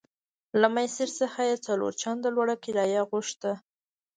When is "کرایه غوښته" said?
2.63-3.51